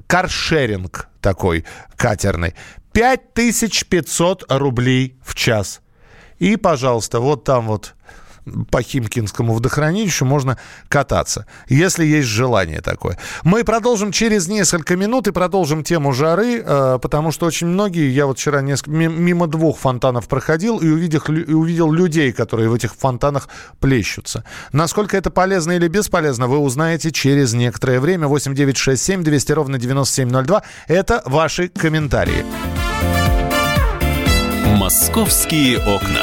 Каршеринг 0.07 1.09
такой 1.21 1.65
катерный. 1.97 2.55
5500 2.93 4.45
рублей 4.49 5.19
в 5.25 5.35
час. 5.35 5.81
И, 6.39 6.57
пожалуйста, 6.57 7.21
вот 7.21 7.45
там 7.45 7.67
вот 7.67 7.95
по 8.71 8.83
Химкинскому 8.83 9.55
водохранилищу 9.55 10.25
можно 10.25 10.59
кататься, 10.89 11.47
если 11.69 12.05
есть 12.05 12.29
желание 12.29 12.81
такое. 12.81 13.19
Мы 13.43 13.65
продолжим 13.65 14.13
через 14.13 14.49
несколько 14.49 14.97
минут 14.97 15.29
и 15.29 15.33
продолжим 15.33 15.83
тему 15.85 16.13
жары, 16.13 16.63
э, 16.65 16.99
потому 17.01 17.33
что 17.33 17.47
очень 17.47 17.67
многие, 17.69 18.11
я 18.11 18.27
вот 18.27 18.39
вчера 18.39 18.61
несколько, 18.63 18.91
ми- 18.91 19.09
мимо 19.09 19.47
двух 19.47 19.79
фонтанов 19.79 20.29
проходил 20.29 20.79
и 20.79 20.89
увидел, 20.89 21.21
и 21.29 21.53
увидел 21.53 21.91
людей, 21.93 22.33
которые 22.33 22.69
в 22.69 22.75
этих 22.75 22.95
фонтанах 22.95 23.49
плещутся. 23.81 24.45
Насколько 24.73 25.17
это 25.17 25.31
полезно 25.31 25.73
или 25.73 25.89
бесполезно, 25.89 26.47
вы 26.47 26.59
узнаете 26.59 27.11
через 27.11 27.55
некоторое 27.55 28.01
время. 28.01 28.29
8967 28.29 29.23
200 29.23 29.53
ровно 29.53 29.79
9702. 29.79 30.63
Это 30.89 31.23
ваши 31.25 31.69
комментарии. 31.69 32.45
«Московские 34.77 35.79
окна». 35.79 36.23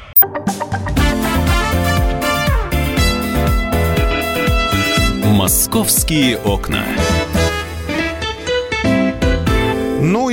Московские 5.41 6.37
окна. 6.37 6.85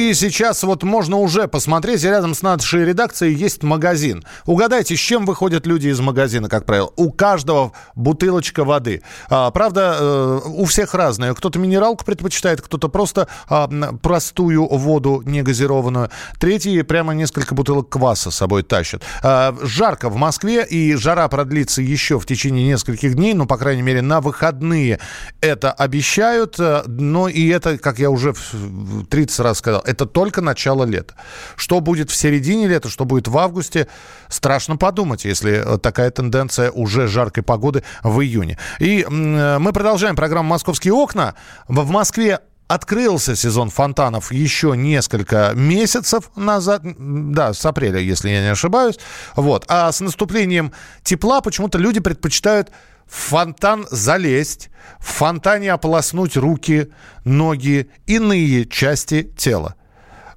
Ну 0.09 0.13
и 0.13 0.15
сейчас 0.15 0.63
вот 0.63 0.85
можно 0.85 1.19
уже 1.19 1.49
посмотреть, 1.49 2.03
рядом 2.03 2.35
с 2.35 2.41
нашей 2.41 2.83
редакцией 2.87 3.35
есть 3.35 3.63
магазин. 3.63 4.25
Угадайте, 4.47 4.97
с 4.97 4.99
чем 4.99 5.27
выходят 5.27 5.67
люди 5.67 5.89
из 5.89 6.01
магазина, 6.01 6.49
как 6.49 6.65
правило? 6.65 6.91
У 6.97 7.13
каждого 7.13 7.73
бутылочка 7.95 8.65
воды. 8.65 9.03
А, 9.29 9.51
правда, 9.51 9.99
э, 10.01 10.41
у 10.47 10.65
всех 10.65 10.95
разная. 10.95 11.35
Кто-то 11.35 11.59
минералку 11.59 12.07
предпочитает, 12.07 12.63
кто-то 12.63 12.89
просто 12.89 13.29
а, 13.51 13.69
простую 14.01 14.67
воду 14.67 15.21
негазированную. 15.27 16.09
Третьи 16.41 16.81
прямо 16.81 17.13
несколько 17.13 17.55
бутылок 17.55 17.91
кваса 17.91 18.31
с 18.31 18.37
собой 18.37 18.63
тащат. 18.63 19.03
А, 19.23 19.55
жарко 19.61 20.09
в 20.09 20.17
Москве, 20.17 20.65
и 20.65 20.95
жара 20.95 21.29
продлится 21.29 21.83
еще 21.83 22.19
в 22.19 22.25
течение 22.25 22.67
нескольких 22.67 23.15
дней, 23.15 23.35
ну, 23.35 23.45
по 23.45 23.59
крайней 23.59 23.83
мере, 23.83 24.01
на 24.01 24.23
выходные 24.23 25.01
это 25.43 25.71
обещают. 25.71 26.59
э, 26.59 26.85
Но 26.87 27.29
и 27.29 27.47
это, 27.49 27.77
как 27.77 27.99
я 27.99 28.09
уже 28.09 28.33
в- 28.33 28.55
в 28.55 29.07
30 29.07 29.41
раз 29.41 29.59
сказал, 29.59 29.83
это 29.85 29.98
только 30.07 30.41
начало 30.41 30.85
лета. 30.85 31.15
Что 31.57 31.81
будет 31.81 32.11
в 32.11 32.17
середине 32.17 32.69
лета, 32.69 32.89
что 32.89 33.05
будет 33.05 33.29
в 33.29 33.39
августе, 33.39 33.89
страшно 34.29 34.77
подумать, 34.77 35.25
если 35.25 35.63
э, 35.65 35.79
такая 35.79 36.11
тенденция 36.11 36.71
уже 36.71 37.07
жаркой 37.09 37.43
погоды 37.43 37.83
в 38.03 38.21
июне. 38.21 38.59
И 38.79 39.07
э, 39.09 39.59
мы 39.59 39.73
продолжаем 39.73 40.17
программу 40.17 40.49
«Московские 40.49 40.95
окна». 40.95 41.35
В 41.69 41.91
Москве 41.91 42.41
Открылся 42.69 43.35
сезон 43.35 43.71
фонтанов 43.71 44.31
еще 44.31 44.77
несколько 44.77 45.53
месяцев 45.55 46.31
назад, 46.37 46.83
да, 46.85 47.55
с 47.55 47.65
апреля, 47.65 47.99
если 47.99 48.29
я 48.29 48.43
не 48.43 48.49
ошибаюсь. 48.49 48.99
Вот. 49.37 49.65
А 49.69 49.91
с 49.91 50.03
наступлением 50.03 50.73
тепла 51.03 51.41
почему-то 51.41 51.79
люди 51.79 52.01
предпочитают 52.01 52.71
в 53.07 53.15
фонтан 53.15 53.87
залезть, 53.91 54.69
в 54.99 55.07
фонтане 55.07 55.73
ополоснуть 55.73 56.37
руки, 56.37 56.93
ноги, 57.25 57.91
иные 58.07 58.67
части 58.67 59.23
тела. 59.23 59.75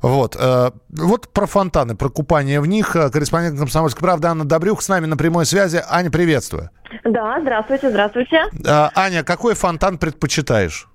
Вот, 0.02 0.36
э, 0.40 0.72
вот 0.90 1.30
про 1.30 1.46
фонтаны, 1.46 1.96
про 1.96 2.10
купание 2.10 2.60
в 2.60 2.66
них. 2.66 2.96
Э, 2.96 3.10
Корреспондент 3.10 3.60
«Комсомольской 3.60 4.02
правды» 4.02 4.28
Анна 4.28 4.46
Добрюх 4.46 4.82
с 4.82 4.90
нами 4.90 5.06
на 5.06 5.16
прямой 5.16 5.46
связи. 5.46 5.82
Аня, 5.88 6.10
приветствую. 6.10 6.70
Да, 7.04 7.40
здравствуйте, 7.42 7.90
здравствуйте. 7.90 8.44
Э, 8.66 8.90
Аня, 8.96 9.24
какой 9.24 9.54
фонтан 9.54 9.98
предпочитаешь? 9.98 10.88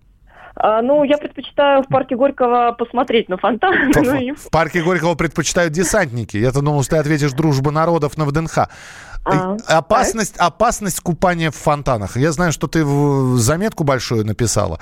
А, 0.56 0.80
ну, 0.80 1.04
я 1.04 1.18
предпочитаю 1.18 1.82
в 1.82 1.88
парке 1.88 2.16
Горького 2.16 2.72
посмотреть 2.72 3.28
на 3.28 3.36
фонтан. 3.36 3.74
Ну, 3.94 4.34
в 4.34 4.50
парке 4.50 4.82
Горького 4.82 5.14
предпочитают 5.14 5.72
десантники. 5.72 6.38
Я-то 6.38 6.62
думал, 6.62 6.82
что 6.82 6.92
ты 6.92 6.96
ответишь 6.96 7.32
«Дружба 7.32 7.70
народов» 7.70 8.16
на 8.16 8.24
ВДНХ. 8.24 8.68
А, 9.28 9.56
опасность, 9.66 10.36
опасность 10.36 11.00
купания 11.00 11.50
в 11.50 11.56
фонтанах. 11.56 12.16
Я 12.16 12.32
знаю, 12.32 12.52
что 12.52 12.66
ты 12.68 12.84
в- 12.84 13.38
заметку 13.38 13.84
большую 13.84 14.24
написала. 14.24 14.78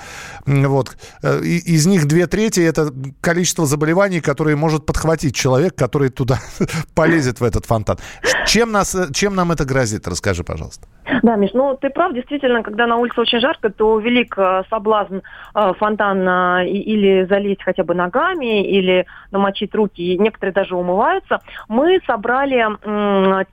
Вот. 0.46 0.96
Э, 1.22 1.40
Из 1.42 1.86
них 1.86 2.06
две 2.06 2.26
трети– 2.26 2.60
это 2.60 2.92
количество 3.20 3.66
заболеваний, 3.66 4.20
которые 4.20 4.56
может 4.56 4.84
подхватить 4.86 5.34
человек, 5.34 5.74
который 5.74 6.10
туда 6.10 6.40
полезет 6.94 7.40
в 7.40 7.44
этот 7.44 7.66
фонтан. 7.66 7.98
Чем, 8.46 8.70
нас, 8.72 8.94
э, 8.94 9.08
чем 9.12 9.34
нам 9.34 9.50
это 9.52 9.64
грозит? 9.64 10.06
Расскажи, 10.08 10.44
пожалуйста. 10.44 10.86
Да, 11.23 11.37
Миш, 11.37 11.50
ну 11.52 11.76
ты 11.76 11.90
прав, 11.90 12.14
действительно, 12.14 12.62
когда 12.62 12.87
на 12.87 12.96
улице 12.96 13.20
очень 13.20 13.40
жарко, 13.40 13.70
то 13.70 13.99
велик 13.99 14.34
э, 14.38 14.62
соблазн 14.70 15.18
э, 15.54 15.73
фонтан 15.78 16.26
э, 16.26 16.66
или 16.66 17.25
залезть 17.25 17.62
хотя 17.62 17.84
бы 17.84 17.94
ногами, 17.94 18.66
или 18.66 19.06
намочить 19.30 19.75
руки, 19.75 20.00
и 20.00 20.18
некоторые 20.18 20.54
даже 20.54 20.76
умываются. 20.76 21.40
Мы 21.68 22.00
собрали 22.06 22.64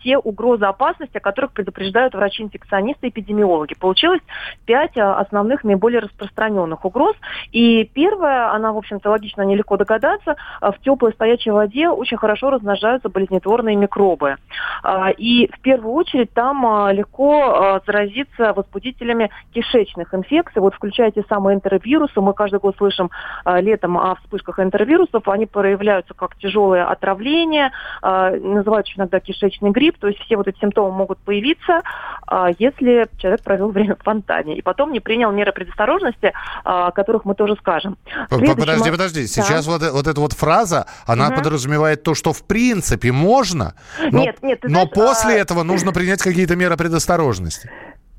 те 0.03 0.17
угрозы 0.17 0.65
опасности, 0.65 1.17
о 1.17 1.21
которых 1.21 1.51
предупреждают 1.51 2.13
врачи-инфекционисты 2.13 3.07
и 3.07 3.09
эпидемиологи. 3.09 3.75
Получилось 3.75 4.21
пять 4.65 4.97
основных, 4.97 5.63
наиболее 5.63 5.99
распространенных 6.01 6.85
угроз. 6.85 7.15
И 7.51 7.83
первая, 7.93 8.53
она, 8.53 8.71
в 8.71 8.77
общем-то, 8.77 9.09
логично, 9.09 9.41
нелегко 9.41 9.77
догадаться, 9.77 10.35
в 10.61 10.75
теплой 10.83 11.13
стоячей 11.13 11.51
воде 11.51 11.89
очень 11.89 12.17
хорошо 12.17 12.49
размножаются 12.49 13.09
болезнетворные 13.09 13.75
микробы. 13.75 14.37
И 15.17 15.49
в 15.53 15.59
первую 15.61 15.93
очередь 15.93 16.33
там 16.33 16.65
а, 16.65 16.93
легко 17.41 17.75
а, 17.75 17.81
заразиться 17.85 18.53
возбудителями 18.53 19.29
кишечных 19.53 20.13
инфекций. 20.13 20.61
Вот 20.61 20.73
включая 20.75 21.11
те 21.11 21.23
самые 21.27 21.55
энтеровирусы. 21.55 22.19
Мы 22.21 22.33
каждый 22.33 22.59
год 22.59 22.75
слышим 22.77 23.09
а, 23.43 23.59
летом 23.59 23.97
о 23.97 24.15
вспышках 24.15 24.59
энтеровирусов. 24.59 25.27
Они 25.27 25.45
проявляются 25.45 26.13
как 26.13 26.35
тяжелое 26.37 26.85
отравление, 26.85 27.71
а, 28.01 28.31
называют 28.31 28.87
еще 28.87 28.99
иногда 28.99 29.19
кишечный 29.19 29.71
грипп. 29.71 29.97
То 29.99 30.07
есть 30.07 30.19
все 30.21 30.37
вот 30.37 30.47
эти 30.47 30.59
симптомы 30.59 30.91
могут 30.91 31.19
появиться, 31.19 31.81
если 32.59 33.07
человек 33.17 33.43
провел 33.43 33.69
время 33.69 33.95
в 33.95 34.03
фонтане 34.03 34.57
и 34.57 34.61
потом 34.61 34.91
не 34.91 34.99
принял 34.99 35.31
меры 35.31 35.51
предосторожности, 35.51 36.33
о 36.63 36.91
которых 36.91 37.25
мы 37.25 37.35
тоже 37.35 37.55
скажем. 37.55 37.97
Следующий 38.29 38.55
Подожди, 38.59 38.91
подожди. 38.91 39.21
Да. 39.21 39.27
Сейчас 39.27 39.67
вот, 39.67 39.81
э- 39.81 39.91
вот 39.91 40.07
эта 40.07 40.19
вот 40.19 40.33
фраза, 40.33 40.85
она 41.05 41.27
Мгм. 41.27 41.35
подразумевает 41.37 42.03
то, 42.03 42.15
что 42.15 42.33
в 42.33 42.43
принципе 42.45 43.11
можно, 43.11 43.73
но, 44.11 44.19
Нет, 44.19 44.37
нет, 44.41 44.59
но 44.63 44.69
знаешь, 44.69 44.89
после 44.93 45.35
а- 45.35 45.39
этого 45.39 45.63
нужно 45.63 45.91
принять 45.91 46.21
какие-то 46.21 46.55
меры 46.55 46.77
предосторожности. 46.77 47.30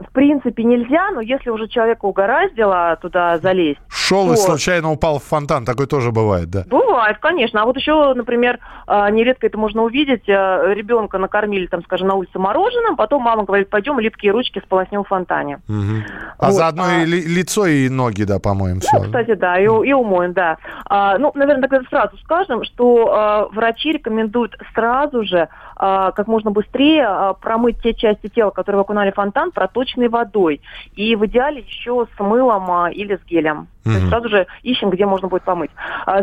В 0.02 0.12
принципе 0.12 0.64
нельзя, 0.64 1.10
но 1.10 1.20
если 1.20 1.50
уже 1.50 1.68
человека 1.68 2.04
угораздило 2.04 2.98
туда 3.00 3.38
залезть... 3.38 3.80
Шел 3.88 4.28
то... 4.28 4.34
и 4.34 4.36
случайно 4.36 4.90
упал 4.90 5.18
в 5.18 5.24
фонтан, 5.24 5.64
такое 5.64 5.86
тоже 5.86 6.10
бывает, 6.10 6.50
да? 6.50 6.64
Бывает, 6.68 7.18
конечно. 7.18 7.62
А 7.62 7.64
вот 7.64 7.76
еще, 7.76 8.12
например, 8.14 8.58
а, 8.86 9.10
нередко 9.10 9.46
это 9.46 9.58
можно 9.58 9.82
увидеть, 9.82 10.28
а, 10.28 10.72
ребенка 10.72 11.18
накормили, 11.18 11.66
там, 11.66 11.82
скажем, 11.84 12.08
на 12.08 12.14
улице 12.14 12.38
мороженым, 12.38 12.96
потом 12.96 13.22
мама 13.22 13.44
говорит, 13.44 13.70
пойдем 13.70 13.98
липкие 14.00 14.32
ручки 14.32 14.60
сполоснем 14.64 15.04
в 15.04 15.08
фонтане. 15.08 15.60
Угу. 15.68 16.02
А 16.38 16.46
вот, 16.46 16.54
заодно 16.54 16.84
а... 16.84 17.02
и 17.02 17.06
лицо, 17.06 17.66
и 17.66 17.88
ноги, 17.88 18.24
да, 18.24 18.38
помоем. 18.38 18.76
Ну, 18.76 18.80
все. 18.80 19.00
кстати, 19.00 19.34
да, 19.34 19.58
и, 19.58 19.64
и 19.64 19.92
умоем, 19.92 20.32
да. 20.32 20.58
А, 20.86 21.18
ну, 21.18 21.32
наверное, 21.34 21.68
тогда 21.68 21.88
сразу 21.88 22.16
скажем, 22.18 22.64
что 22.64 23.12
а, 23.12 23.48
врачи 23.52 23.92
рекомендуют 23.92 24.56
сразу 24.74 25.24
же 25.24 25.48
как 25.82 26.28
можно 26.28 26.52
быстрее 26.52 27.04
а, 27.08 27.32
промыть 27.32 27.82
те 27.82 27.92
части 27.92 28.28
тела, 28.28 28.50
которые 28.50 28.78
вы 28.78 28.82
окунали 28.82 29.10
в 29.10 29.14
фонтан, 29.14 29.50
проточной 29.50 30.08
водой. 30.08 30.60
И 30.94 31.16
в 31.16 31.26
идеале 31.26 31.62
еще 31.62 32.06
с 32.16 32.20
мылом 32.20 32.70
а, 32.70 32.90
или 32.90 33.16
с 33.16 33.24
гелем. 33.24 33.66
Mm-hmm. 33.84 33.84
То 33.84 33.90
есть 33.90 34.08
сразу 34.08 34.28
же 34.28 34.46
ищем, 34.62 34.90
где 34.90 35.06
можно 35.06 35.26
будет 35.26 35.42
помыть. 35.42 35.72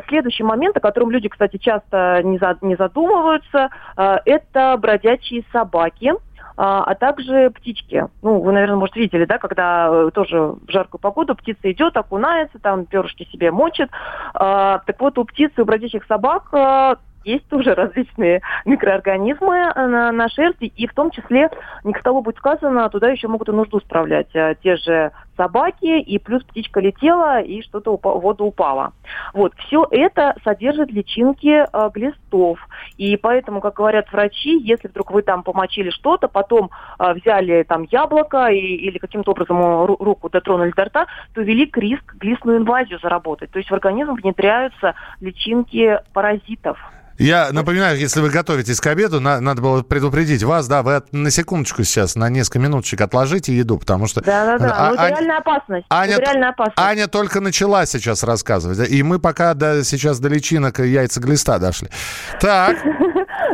Следующий 0.07 0.43
момент, 0.43 0.77
о 0.77 0.79
котором 0.79 1.11
люди, 1.11 1.27
кстати, 1.27 1.57
часто 1.57 2.21
не, 2.23 2.37
за, 2.37 2.57
не 2.61 2.77
задумываются, 2.77 3.69
это 3.97 4.77
бродячие 4.79 5.43
собаки 5.51 6.13
а 6.61 6.93
также 6.95 7.51
птички. 7.51 8.07
Ну, 8.21 8.41
вы, 8.41 8.51
наверное, 8.51 8.75
может, 8.75 8.97
видели, 8.97 9.23
да, 9.23 9.37
когда 9.37 9.87
э, 9.89 10.09
тоже 10.13 10.37
в 10.37 10.69
жаркую 10.69 10.99
погоду 10.99 11.33
птица 11.33 11.71
идет, 11.71 11.95
окунается, 11.95 12.59
там 12.59 12.85
перышки 12.85 13.23
себе 13.31 13.49
мочит. 13.49 13.89
Так 14.33 14.99
вот, 14.99 15.17
у 15.17 15.23
птиц 15.23 15.53
и 15.55 15.61
у 15.61 15.63
бродячих 15.63 16.03
собак 16.05 16.49
есть 17.23 17.47
тоже 17.47 17.73
различные 17.73 18.41
микроорганизмы 18.65 19.55
э, 19.55 19.87
на, 19.87 20.11
на 20.11 20.29
шерсти, 20.29 20.65
и 20.65 20.87
в 20.87 20.93
том 20.93 21.11
числе, 21.11 21.49
не 21.83 21.93
к 21.93 21.99
столу 21.99 22.21
будет 22.21 22.37
сказано, 22.37 22.89
туда 22.89 23.09
еще 23.09 23.27
могут 23.27 23.49
и 23.49 23.51
нужду 23.51 23.79
справлять 23.79 24.33
э, 24.33 24.55
те 24.63 24.75
же 24.77 25.11
собаки, 25.39 26.01
и 26.01 26.19
плюс 26.19 26.43
птичка 26.43 26.81
летела, 26.81 27.39
и 27.39 27.61
что-то 27.61 27.97
в 27.97 28.01
воду 28.01 28.43
упало. 28.43 28.91
Вот, 29.33 29.53
все 29.55 29.87
это 29.89 30.35
содержит 30.43 30.91
личинки 30.91 31.65
э, 31.65 31.89
глистов, 31.93 32.59
и 32.97 33.15
поэтому, 33.15 33.61
как 33.61 33.75
говорят 33.75 34.11
врачи, 34.11 34.59
если 34.59 34.89
вдруг 34.89 35.11
вы 35.11 35.21
там 35.21 35.43
помочили 35.43 35.91
что-то, 35.91 36.27
потом 36.27 36.71
э, 36.99 37.13
взяли 37.13 37.63
там 37.63 37.83
яблоко 37.89 38.47
и, 38.47 38.59
или 38.59 38.97
каким-то 38.97 39.31
образом 39.31 39.85
руку 39.85 40.29
дотронули 40.29 40.73
до 40.75 40.83
рта, 40.83 41.07
то 41.33 41.41
велик 41.41 41.77
риск 41.77 42.15
глистную 42.15 42.57
инвазию 42.57 42.99
заработать. 42.99 43.51
То 43.51 43.59
есть 43.59 43.71
в 43.71 43.73
организм 43.73 44.15
внедряются 44.15 44.95
личинки 45.21 45.99
паразитов. 46.11 46.77
Я 47.19 47.49
напоминаю, 47.51 47.99
если 47.99 48.21
вы 48.21 48.29
готовитесь 48.29 48.79
к 48.79 48.87
обеду, 48.87 49.19
на, 49.19 49.41
надо 49.41 49.61
было 49.61 49.83
предупредить 49.83 50.41
вас, 50.43 50.69
да, 50.69 50.83
вы 50.83 51.03
на 51.11 51.29
секундочку 51.29 51.83
сейчас, 51.83 52.15
на 52.15 52.29
несколько 52.29 52.59
минуточек 52.59 53.01
отложите 53.01 53.53
еду, 53.53 53.77
потому 53.77 54.07
что... 54.07 54.21
Да-да-да, 54.21 54.73
а, 54.73 54.87
ну 54.87 54.93
это 54.93 55.03
Аня, 55.03 55.27
реальная 55.29 55.37
опасность. 55.37 55.85
Аня, 55.89 56.13
это 56.13 56.21
реальная 56.21 56.49
опасность. 56.49 56.79
Аня 56.79 57.07
только 57.07 57.41
начала 57.41 57.85
сейчас 57.85 58.23
рассказывать, 58.23 58.89
и 58.89 59.03
мы 59.03 59.19
пока 59.19 59.53
до, 59.53 59.83
сейчас 59.83 60.19
до 60.19 60.29
личинок 60.29 60.79
и 60.79 60.87
яйца 60.87 61.19
глиста 61.21 61.59
дошли. 61.59 61.89
Так. 62.39 62.77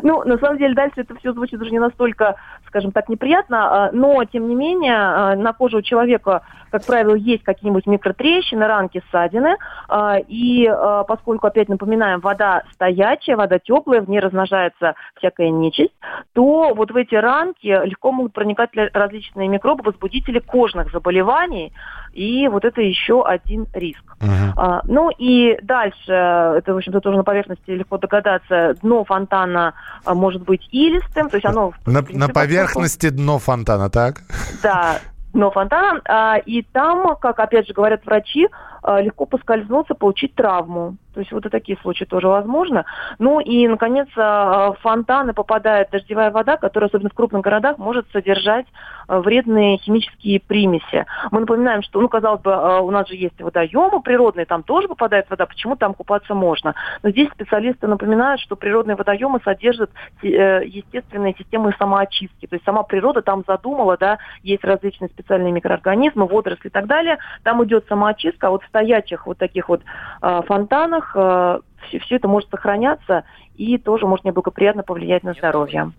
Ну, 0.01 0.23
на 0.23 0.37
самом 0.37 0.57
деле, 0.57 0.75
дальше 0.75 1.01
это 1.01 1.15
все 1.15 1.33
звучит 1.33 1.59
уже 1.59 1.71
не 1.71 1.79
настолько, 1.79 2.35
скажем 2.75 2.91
так, 2.91 3.07
неприятно, 3.07 3.85
а, 3.85 3.91
но, 3.93 4.25
тем 4.25 4.49
не 4.49 4.55
менее, 4.55 4.97
а, 4.97 5.35
на 5.37 5.53
коже 5.53 5.77
у 5.77 5.81
человека, 5.81 6.41
как 6.71 6.85
правило, 6.85 7.15
есть 7.15 7.43
какие-нибудь 7.43 7.87
микротрещины, 7.87 8.67
ранки, 8.67 9.01
ссадины, 9.09 9.55
а, 9.87 10.17
и 10.19 10.69
поскольку, 11.07 11.47
опять 11.47 11.69
напоминаем, 11.69 12.19
вода 12.19 12.63
стоячая, 12.73 13.37
вода 13.37 13.59
теплая, 13.59 14.01
в 14.01 14.09
ней 14.09 14.19
размножается 14.19 14.95
всякая 15.15 15.51
нечисть, 15.51 15.93
то 16.33 16.73
вот 16.73 16.91
в 16.91 16.97
эти 16.97 17.15
ранки 17.15 17.67
легко 17.67 18.11
могут 18.11 18.33
проникать 18.33 18.71
различные 18.73 19.47
микробы, 19.47 19.83
возбудители 19.83 20.39
кожных 20.39 20.91
заболеваний, 20.91 21.71
и 22.15 22.47
вот 22.47 22.63
это 22.63 22.81
еще 22.81 23.23
один 23.25 23.67
риск. 23.73 24.03
Uh-huh. 24.19 24.53
А, 24.55 24.81
ну 24.85 25.09
и 25.09 25.57
дальше, 25.61 26.11
это, 26.11 26.73
в 26.73 26.77
общем-то, 26.77 27.01
тоже 27.01 27.17
на 27.17 27.23
поверхности 27.23 27.71
легко 27.71 27.97
догадаться, 27.97 28.75
дно 28.81 29.03
фонтана 29.03 29.73
а, 30.05 30.13
может 30.13 30.43
быть 30.43 30.67
илистым, 30.71 31.29
то 31.29 31.35
есть 31.35 31.45
оно... 31.45 31.73
На, 31.85 32.01
принципе, 32.01 32.17
на 32.17 32.29
поверхности 32.29 33.09
дно 33.09 33.37
фонтана, 33.37 33.89
так? 33.89 34.21
Да, 34.63 34.99
дно 35.33 35.51
фонтана, 35.51 36.01
а, 36.05 36.37
и 36.37 36.63
там, 36.63 37.17
как 37.17 37.39
опять 37.39 37.67
же 37.67 37.73
говорят 37.73 38.05
врачи, 38.05 38.47
а, 38.81 39.01
легко 39.01 39.25
поскользнуться, 39.25 39.93
получить 39.93 40.33
травму. 40.35 40.95
То 41.15 41.21
есть 41.21 41.31
вот 41.31 41.45
и 41.45 41.49
такие 41.49 41.77
случаи 41.81 42.03
тоже 42.03 42.27
возможно. 42.27 42.83
Ну 43.19 43.39
и, 43.39 43.67
наконец, 43.69 44.09
а, 44.17 44.73
в 44.73 44.79
фонтаны 44.81 45.33
попадает 45.33 45.89
дождевая 45.89 46.29
вода, 46.29 46.57
которая, 46.57 46.89
особенно 46.89 47.09
в 47.09 47.13
крупных 47.13 47.41
городах, 47.41 47.77
может 47.77 48.05
содержать 48.11 48.65
а, 49.07 49.21
вредные 49.21 49.77
химические 49.77 50.41
примеси. 50.41 51.05
Мы 51.31 51.39
напоминаем, 51.39 51.83
что, 51.83 52.01
ну, 52.01 52.09
казалось 52.09 52.41
бы, 52.41 52.53
а, 52.53 52.81
у 52.81 52.91
нас 52.91 53.07
же 53.07 53.15
есть 53.15 53.39
водоемы 53.41 54.01
природные, 54.01 54.45
там 54.45 54.63
тоже 54.63 54.89
попадает 54.89 55.29
вода, 55.29 55.45
почему 55.45 55.77
там 55.77 55.93
купаться 55.93 56.33
можно? 56.33 56.75
Но 57.01 57.11
здесь 57.11 57.29
специалисты 57.29 57.87
напоминают, 57.87 58.41
что 58.41 58.57
природные 58.57 58.97
водоемы 58.97 59.39
содержат 59.45 59.91
э, 60.21 60.65
естественные 60.65 61.33
системы 61.37 61.73
самоочистки. 61.79 62.45
То 62.47 62.55
есть 62.55 62.65
сама 62.65 62.83
природа 62.83 63.21
там 63.21 63.45
задумала, 63.47 63.95
да, 63.97 64.17
есть 64.43 64.65
различные 64.65 65.07
специальные 65.07 65.53
микроорганизмы, 65.53 66.27
водоросли 66.27 66.67
и 66.67 66.71
так 66.71 66.87
далее. 66.87 67.19
Там 67.43 67.63
идет 67.63 67.85
самоочистка, 67.87 68.47
а 68.47 68.49
вот 68.49 68.63
в 68.63 68.67
стоячих 68.67 69.27
вот 69.27 69.37
таких 69.37 69.69
вот 69.69 69.81
фонтанах 70.19 71.04
все, 71.09 71.61
э, 71.93 71.99
все 71.99 72.15
это 72.15 72.27
может 72.27 72.49
сохраняться 72.49 73.23
и 73.55 73.77
тоже 73.77 74.05
может 74.07 74.25
неблагоприятно 74.25 74.83
повлиять 74.83 75.23
на 75.23 75.33
здоровье. 75.33 75.91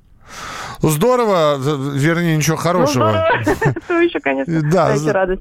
Здорово, 0.83 1.57
вернее, 1.59 2.37
ничего 2.37 2.57
хорошего. 2.57 3.25
Ну, 3.89 4.01
еще, 4.01 4.21
конечно, 4.21 4.61
да, 4.62 4.95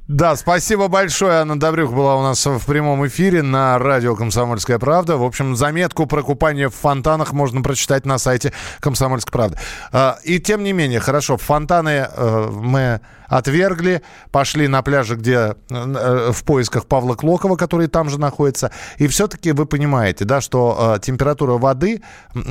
да, 0.08 0.36
спасибо 0.36 0.88
большое. 0.88 1.39
Анна 1.39 1.60
Добрюх 1.60 1.93
была 1.93 2.15
у 2.15 2.24
нас 2.24 2.45
в 2.45 2.65
прямом 2.65 3.06
эфире 3.08 3.41
на 3.41 3.78
радио 3.78 4.15
«Комсомольская 4.15 4.80
правда». 4.80 5.17
В 5.17 5.24
общем, 5.24 5.56
заметку 5.56 6.06
про 6.06 6.24
купание 6.24 6.69
в 6.69 6.76
фонтанах 6.76 7.34
можно 7.34 7.62
прочитать 7.62 8.06
на 8.06 8.17
сайте 8.17 8.54
«Комсомольской 8.80 9.32
правды». 9.32 9.58
А, 9.91 10.17
и 10.24 10.39
тем 10.39 10.63
не 10.63 10.74
менее, 10.74 11.00
хорошо, 11.00 11.38
фонтаны 11.38 12.08
э, 12.10 12.50
мы 12.52 13.02
отвергли, 13.28 14.02
пошли 14.32 14.67
на 14.67 14.82
пляже, 14.82 15.15
где 15.15 15.56
э, 15.69 16.32
в 16.32 16.43
поисках 16.43 16.86
Павла 16.86 17.15
Клокова, 17.15 17.56
который 17.56 17.88
там 17.88 18.10
же 18.10 18.19
находится. 18.19 18.71
И 18.98 19.08
все-таки 19.08 19.52
вы 19.52 19.65
понимаете, 19.65 20.26
да, 20.26 20.41
что 20.41 20.95
э, 20.95 21.00
температура 21.02 21.54
воды 21.54 22.02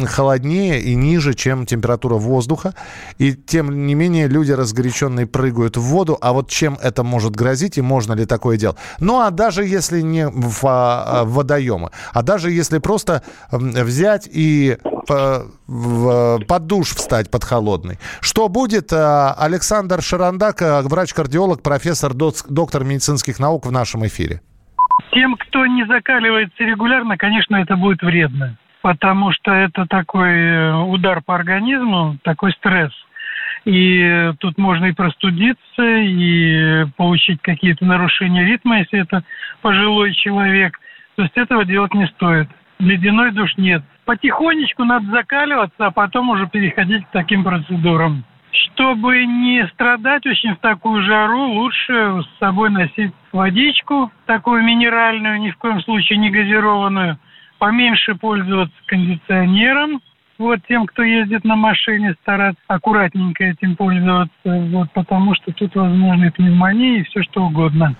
холоднее 0.07 0.81
и 0.81 0.95
ниже, 0.95 1.35
чем 1.35 1.67
температура 1.67 2.15
воздуха. 2.25 2.75
И 3.19 3.33
тем 3.33 3.87
не 3.87 3.95
менее 3.95 4.29
люди 4.29 4.53
разгоряченные 4.53 5.27
прыгают 5.27 5.77
в 5.77 5.83
воду. 5.83 6.19
А 6.21 6.33
вот 6.33 6.49
чем 6.49 6.77
это 6.83 7.05
может 7.05 7.37
грозить 7.37 7.79
и 7.79 7.83
можно 7.83 8.13
ли 8.15 8.27
такое 8.27 8.57
делать? 8.57 8.77
Ну, 8.99 9.21
а 9.21 9.31
даже 9.31 9.65
если 9.65 10.01
не 10.01 10.29
в, 10.29 10.65
а, 10.65 11.25
в 11.25 11.35
водоемы, 11.35 11.91
а 12.13 12.23
даже 12.23 12.51
если 12.51 12.79
просто 12.79 13.23
взять 13.51 14.29
и 14.31 14.79
по, 15.07 15.47
в, 15.67 16.41
под 16.47 16.67
душ 16.67 16.89
встать 16.89 17.31
под 17.31 17.45
холодный. 17.45 17.99
Что 18.21 18.49
будет? 18.49 18.93
Э, 18.93 19.35
Александр 19.37 20.03
Шарандак, 20.03 20.63
э, 20.63 20.83
врач-кардиолог, 20.83 21.63
профессор, 21.63 22.13
доктор 22.15 22.85
медицинских 22.85 23.39
наук 23.39 23.67
в 23.67 23.73
нашем 23.73 24.07
эфире. 24.07 24.41
Тем, 25.13 25.37
кто 25.37 25.67
не 25.67 25.87
закаливается 25.87 26.63
регулярно, 26.65 27.17
конечно, 27.17 27.57
это 27.57 27.77
будет 27.77 28.03
вредно, 28.03 28.57
потому 28.85 29.33
что 29.33 29.51
это 29.51 29.87
такой 29.87 30.31
э, 30.31 30.75
удар 30.75 31.23
по 31.23 31.35
организму, 31.35 32.19
такой 32.23 32.53
стресс. 32.53 32.93
И 33.65 34.31
тут 34.41 34.59
можно 34.59 34.85
и 34.85 34.93
простудиться, 34.93 35.83
и 35.83 36.85
получить 36.99 37.41
какие-то 37.41 37.87
нарушения 37.87 38.45
ритма, 38.45 38.81
если 38.81 39.01
это 39.01 39.25
пожилой 39.63 40.13
человек. 40.13 40.79
То 41.17 41.23
есть 41.23 41.35
этого 41.35 41.65
делать 41.65 41.95
не 41.95 42.07
стоит. 42.09 42.51
Ледяной 42.79 43.33
душ 43.33 43.57
нет 43.57 43.83
потихонечку 44.05 44.85
надо 44.85 45.07
закаливаться, 45.07 45.87
а 45.87 45.91
потом 45.91 46.29
уже 46.29 46.47
переходить 46.47 47.07
к 47.07 47.11
таким 47.11 47.43
процедурам. 47.43 48.23
Чтобы 48.53 49.25
не 49.25 49.67
страдать 49.69 50.27
очень 50.27 50.55
в 50.55 50.59
такую 50.59 51.03
жару, 51.05 51.53
лучше 51.55 52.23
с 52.23 52.39
собой 52.39 52.69
носить 52.69 53.15
водичку, 53.33 54.13
такую 54.27 54.63
минеральную, 54.63 55.41
ни 55.41 55.51
в 55.51 55.57
коем 55.57 55.81
случае 55.81 56.19
не 56.19 56.31
газированную, 56.31 57.19
поменьше 57.65 58.15
пользоваться 58.15 58.77
кондиционером, 58.87 60.03
вот 60.37 60.59
тем, 60.69 60.85
кто 60.85 61.03
ездит 61.03 61.45
на 61.45 61.57
машине, 61.57 62.15
стараться 62.21 62.61
аккуратненько 62.67 63.43
этим 63.43 63.75
пользоваться, 63.75 64.31
вот, 64.45 64.93
потому 64.93 65.35
что 65.35 65.51
тут 65.53 65.75
возможны 65.75 66.31
пневмонии 66.31 66.99
и 66.99 67.03
все 67.05 67.23
что 67.23 67.45
угодно. 67.45 67.97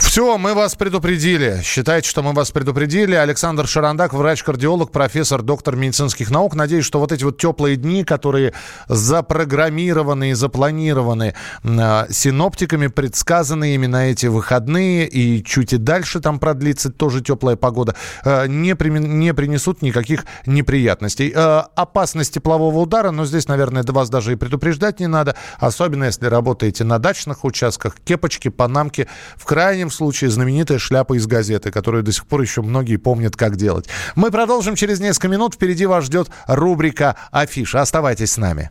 Все, 0.00 0.38
мы 0.38 0.54
вас 0.54 0.74
предупредили. 0.74 1.60
Считайте, 1.62 2.08
что 2.08 2.22
мы 2.22 2.32
вас 2.32 2.50
предупредили. 2.50 3.14
Александр 3.14 3.68
Шарандак, 3.68 4.14
врач-кардиолог, 4.14 4.90
профессор, 4.90 5.42
доктор 5.42 5.76
медицинских 5.76 6.30
наук. 6.30 6.54
Надеюсь, 6.54 6.86
что 6.86 6.98
вот 6.98 7.12
эти 7.12 7.22
вот 7.22 7.36
теплые 7.38 7.76
дни, 7.76 8.02
которые 8.02 8.54
запрограммированы 8.88 10.30
и 10.30 10.32
запланированы 10.32 11.34
э, 11.62 12.06
синоптиками, 12.10 12.86
предсказаны 12.86 13.74
именно 13.74 14.10
эти 14.10 14.26
выходные, 14.26 15.06
и 15.06 15.44
чуть 15.44 15.74
и 15.74 15.76
дальше 15.76 16.20
там 16.20 16.40
продлится 16.40 16.90
тоже 16.90 17.20
теплая 17.20 17.56
погода, 17.56 17.94
э, 18.24 18.46
не, 18.48 18.74
при, 18.74 18.88
не 18.88 19.34
принесут 19.34 19.82
никаких 19.82 20.24
неприятностей. 20.46 21.30
Э, 21.32 21.64
опасность 21.76 22.34
теплового 22.34 22.78
удара, 22.78 23.10
но 23.10 23.26
здесь, 23.26 23.46
наверное, 23.48 23.82
до 23.82 23.92
вас 23.92 24.08
даже 24.08 24.32
и 24.32 24.36
предупреждать 24.36 24.98
не 24.98 25.08
надо, 25.08 25.36
особенно 25.58 26.04
если 26.04 26.26
работаете 26.26 26.84
на 26.84 26.98
дачных 26.98 27.44
участках, 27.44 27.96
кепочки, 28.02 28.48
панамки, 28.48 29.06
в 29.36 29.44
крайнем 29.44 29.89
в 29.90 29.94
случае 29.94 30.30
знаменитая 30.30 30.78
шляпа 30.78 31.16
из 31.16 31.26
газеты, 31.26 31.70
которую 31.70 32.02
до 32.02 32.12
сих 32.12 32.26
пор 32.26 32.40
еще 32.40 32.62
многие 32.62 32.96
помнят, 32.96 33.36
как 33.36 33.56
делать. 33.56 33.88
Мы 34.14 34.30
продолжим 34.30 34.74
через 34.74 35.00
несколько 35.00 35.28
минут. 35.28 35.54
Впереди 35.54 35.86
вас 35.86 36.04
ждет 36.04 36.30
рубрика 36.46 37.16
«Афиша». 37.30 37.82
Оставайтесь 37.82 38.32
с 38.32 38.36
нами. 38.38 38.70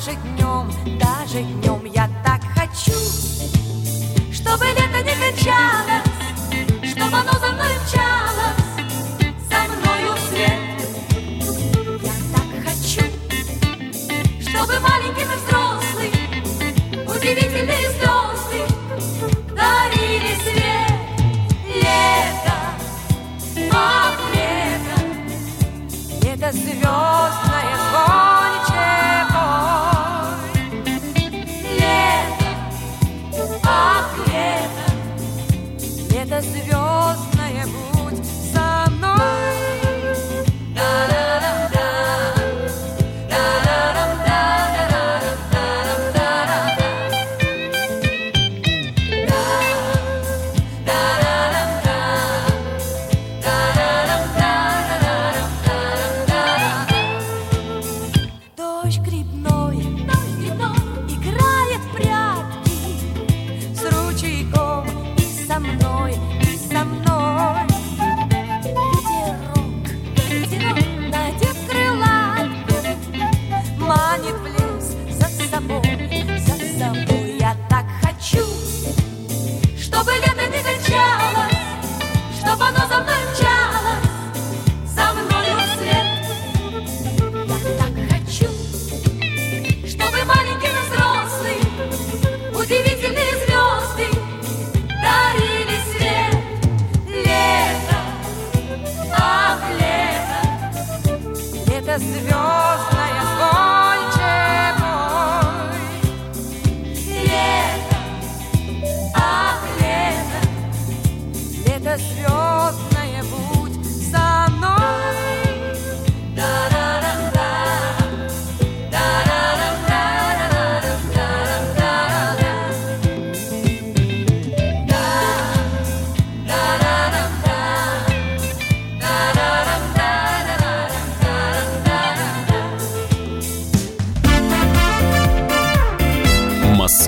Даже 0.00 0.16
днем, 0.16 0.70
даже 0.98 1.42
днем 1.42 1.84
я 1.92 2.08
так 2.24 2.40
хочу, 2.54 2.98
чтобы 4.32 4.64
лето 4.64 5.02
не 5.04 5.14
кончалось, 5.14 6.90
чтобы 6.90 7.18
оно 7.18 7.32
за 7.38 7.52
мной 7.52 7.72
мчалось, 7.86 8.19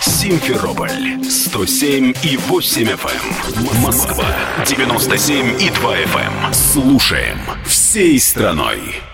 Симферополь 0.00 1.22
107 1.24 2.14
и 2.22 2.36
8 2.36 2.82
FM. 2.82 3.80
Москва 3.82 4.26
97 4.66 5.60
и 5.60 5.70
2 5.70 5.96
FM. 5.96 6.52
Слушаем 6.52 7.38
всей 7.64 8.18
страной. 8.18 9.05